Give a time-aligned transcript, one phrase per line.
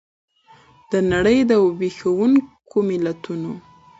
[0.91, 1.39] دنړۍ
[1.79, 3.51] ویښوونکي متلونه!